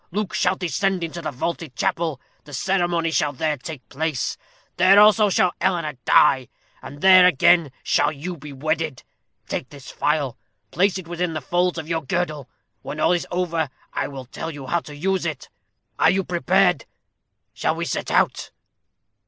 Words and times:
Luke 0.09 0.33
shall 0.33 0.55
descend 0.55 1.03
into 1.03 1.21
the 1.21 1.29
vaulted 1.29 1.75
chapel, 1.75 2.19
the 2.45 2.53
ceremony 2.55 3.11
shall 3.11 3.33
there 3.33 3.55
take 3.55 3.87
place 3.87 4.35
there 4.77 4.99
also 4.99 5.29
shall 5.29 5.53
Eleanor 5.61 5.93
die 6.05 6.47
and 6.81 7.01
there 7.01 7.27
again 7.27 7.71
shall 7.83 8.11
you 8.11 8.35
be 8.35 8.51
wedded. 8.51 9.03
Take 9.47 9.69
this 9.69 9.91
phial, 9.91 10.39
place 10.71 10.97
it 10.97 11.07
within 11.07 11.33
the 11.33 11.39
folds 11.39 11.77
of 11.77 11.87
your 11.87 12.01
girdle. 12.01 12.49
When 12.81 12.99
all 12.99 13.11
is 13.11 13.27
over, 13.29 13.69
I 13.93 14.07
will 14.07 14.25
tell 14.25 14.49
you 14.49 14.65
how 14.65 14.79
to 14.79 14.95
use 14.95 15.23
it. 15.23 15.49
Are 15.99 16.09
you 16.09 16.23
prepared? 16.23 16.85
Shall 17.53 17.75
we 17.75 17.85
set 17.85 18.09
out?" 18.09 18.49